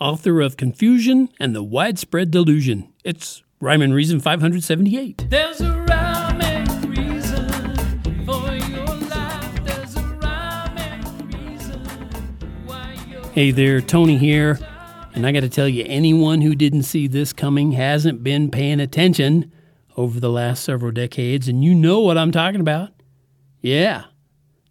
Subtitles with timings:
[0.00, 2.92] author of Confusion and the Widespread Delusion.
[3.04, 5.28] It's Rhyme and Reason 578.
[5.28, 7.48] There's a rhyme and reason
[8.24, 9.64] for your life.
[9.64, 11.84] There's a rhyme and reason
[12.64, 13.22] why you're.
[13.32, 14.58] Hey there, Tony here.
[15.12, 18.80] And I got to tell you, anyone who didn't see this coming hasn't been paying
[18.80, 19.52] attention
[19.96, 22.90] over the last several decades, and you know what I'm talking about.
[23.60, 24.04] Yeah,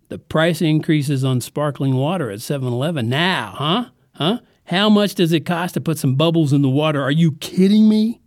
[0.07, 3.85] the price increases on sparkling water at 7 Eleven now, huh?
[4.13, 4.39] Huh?
[4.69, 7.01] How much does it cost to put some bubbles in the water?
[7.01, 8.21] Are you kidding me?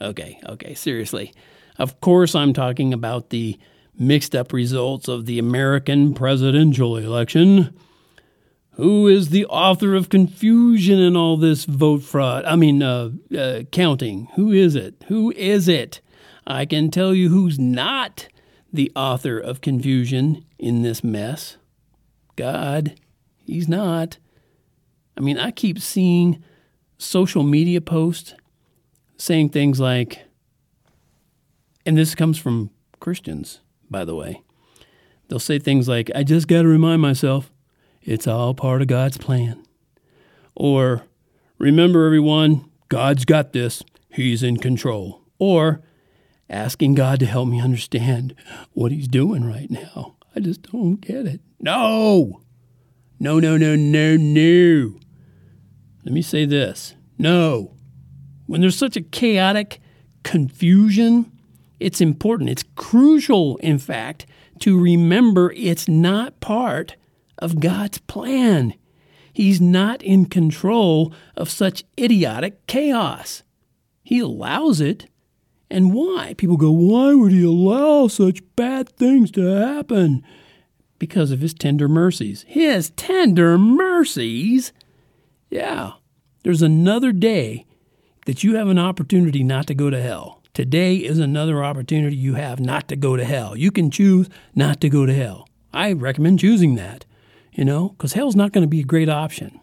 [0.00, 1.34] Okay, okay, seriously.
[1.78, 3.58] Of course, I'm talking about the
[3.98, 7.76] mixed up results of the American presidential election.
[8.74, 12.44] Who is the author of confusion in all this vote fraud?
[12.44, 14.28] I mean, uh, uh, counting.
[14.36, 15.02] Who is it?
[15.08, 16.00] Who is it?
[16.46, 18.28] I can tell you who's not
[18.72, 21.56] the author of confusion in this mess.
[22.36, 22.94] God.
[23.44, 24.18] He's not.
[25.18, 26.44] I mean, I keep seeing
[26.96, 28.34] social media posts
[29.16, 30.20] saying things like,
[31.84, 33.60] and this comes from Christians,
[33.90, 34.42] by the way.
[35.26, 37.50] They'll say things like, I just got to remind myself
[38.00, 39.64] it's all part of God's plan.
[40.54, 41.02] Or,
[41.58, 45.22] remember everyone, God's got this, He's in control.
[45.40, 45.82] Or,
[46.48, 48.36] asking God to help me understand
[48.72, 50.14] what He's doing right now.
[50.36, 51.40] I just don't get it.
[51.58, 52.40] No!
[53.18, 54.94] No, no, no, no, no.
[56.04, 57.74] Let me say this no.
[58.46, 59.80] When there's such a chaotic
[60.22, 61.30] confusion,
[61.80, 64.26] it's important, it's crucial, in fact,
[64.60, 66.96] to remember it's not part
[67.38, 68.74] of God's plan.
[69.32, 73.42] He's not in control of such idiotic chaos.
[74.02, 75.06] He allows it.
[75.70, 76.34] And why?
[76.36, 80.24] People go, why would he allow such bad things to happen?
[80.98, 82.44] Because of his tender mercies.
[82.48, 84.72] His tender mercies?
[85.50, 85.92] Yeah.
[86.42, 87.66] There's another day
[88.26, 90.42] that you have an opportunity not to go to hell.
[90.54, 93.56] Today is another opportunity you have not to go to hell.
[93.56, 95.48] You can choose not to go to hell.
[95.72, 97.04] I recommend choosing that,
[97.52, 99.60] you know, because hell's not going to be a great option.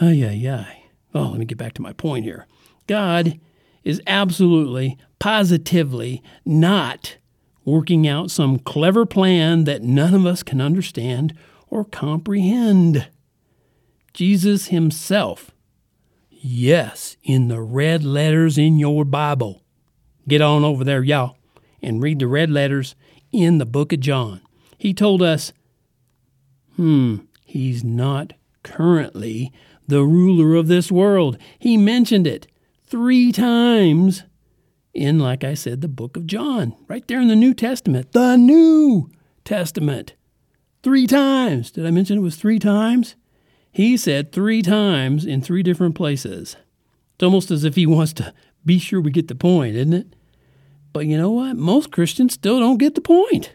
[0.00, 0.84] Yeah, ay.
[1.14, 2.46] Oh, let me get back to my point here.
[2.86, 3.38] God
[3.84, 7.16] is absolutely, positively not
[7.64, 11.34] working out some clever plan that none of us can understand
[11.68, 13.08] or comprehend.
[14.18, 15.52] Jesus Himself,
[16.28, 19.62] yes, in the red letters in your Bible.
[20.26, 21.36] Get on over there, y'all,
[21.80, 22.96] and read the red letters
[23.30, 24.40] in the book of John.
[24.76, 25.52] He told us,
[26.74, 28.32] hmm, He's not
[28.64, 29.52] currently
[29.86, 31.38] the ruler of this world.
[31.56, 32.48] He mentioned it
[32.88, 34.24] three times
[34.92, 38.10] in, like I said, the book of John, right there in the New Testament.
[38.10, 39.12] The New
[39.44, 40.14] Testament.
[40.82, 41.70] Three times.
[41.70, 43.14] Did I mention it was three times?
[43.78, 46.56] He said three times in three different places.
[47.14, 48.34] It's almost as if he wants to
[48.66, 50.16] be sure we get the point, isn't it?
[50.92, 51.54] But you know what?
[51.54, 53.52] Most Christians still don't get the point.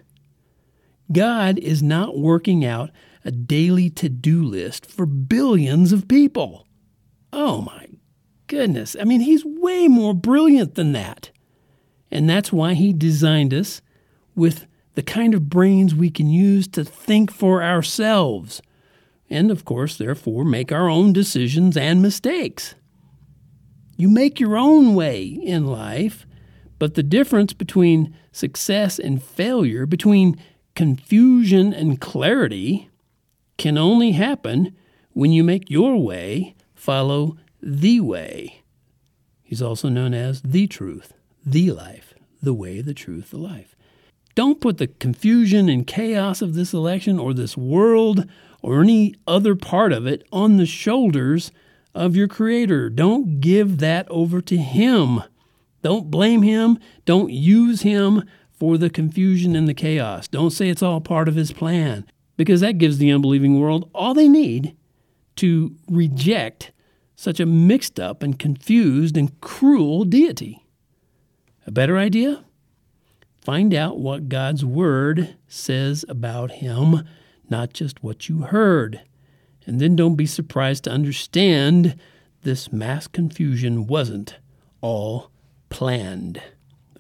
[1.12, 2.90] God is not working out
[3.26, 6.68] a daily to do list for billions of people.
[7.34, 7.90] Oh my
[8.48, 8.96] goodness.
[8.98, 11.32] I mean, he's way more brilliant than that.
[12.10, 13.82] And that's why he designed us
[14.36, 18.62] with the kind of brains we can use to think for ourselves.
[19.30, 22.76] And of course, therefore, make our own decisions and mistakes.
[23.98, 26.26] You make your own way in life,
[26.80, 30.38] but the difference between success and failure, between
[30.76, 32.90] confusion and clarity,
[33.58, 34.76] can only happen
[35.12, 38.64] when you make your way follow the way.
[39.42, 41.14] He's also known as the truth,
[41.46, 43.76] the life, the way, the truth, the life.
[44.36, 48.26] Don't put the confusion and chaos of this election or this world
[48.62, 51.52] or any other part of it on the shoulders
[51.94, 52.90] of your Creator.
[52.90, 55.22] Don't give that over to Him.
[55.84, 56.80] Don't blame Him.
[57.06, 60.28] Don't use Him for the confusion and the chaos.
[60.28, 62.06] Don't say it's all part of His plan
[62.36, 64.76] because that gives the unbelieving world all they need
[65.36, 66.72] to reject
[67.16, 70.66] such a mixed up and confused and cruel deity.
[71.68, 72.44] A better idea?
[73.44, 77.06] Find out what God's Word says about Him,
[77.50, 79.02] not just what you heard.
[79.66, 81.98] And then don't be surprised to understand
[82.44, 84.38] this mass confusion wasn't
[84.80, 85.30] all
[85.68, 86.42] planned.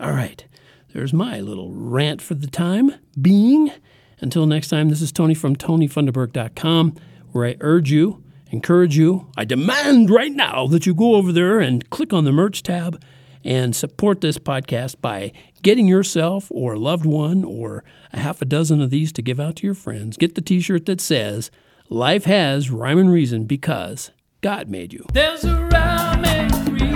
[0.01, 0.45] All right,
[0.93, 3.71] there's my little rant for the time being.
[4.19, 6.95] Until next time, this is Tony from TonyFunderberg.com,
[7.31, 11.61] where I urge you, encourage you, I demand right now that you go over there
[11.61, 13.01] and click on the merch tab
[13.43, 15.31] and support this podcast by
[15.61, 19.39] getting yourself or a loved one or a half a dozen of these to give
[19.39, 20.17] out to your friends.
[20.17, 21.51] Get the t shirt that says,
[21.89, 24.11] Life has rhyme and reason because
[24.41, 25.05] God made you.
[25.13, 26.92] There's a rhyme and reason